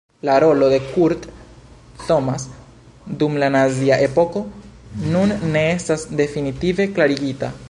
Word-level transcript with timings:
La 0.27 0.35
rolo 0.43 0.67
de 0.71 0.77
Kurt 0.93 1.27
Thomas 2.07 2.47
dum 3.21 3.37
la 3.45 3.51
nazia 3.59 4.01
epoko 4.09 4.43
nun 5.13 5.37
ne 5.53 5.67
estas 5.79 6.11
definitive 6.25 6.95
klarigita. 6.99 7.57